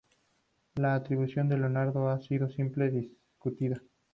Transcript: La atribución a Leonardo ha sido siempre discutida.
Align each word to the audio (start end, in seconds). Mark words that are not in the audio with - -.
La 0.73 0.95
atribución 0.95 1.53
a 1.53 1.57
Leonardo 1.57 2.09
ha 2.09 2.19
sido 2.19 2.49
siempre 2.49 2.89
discutida. 2.89 3.83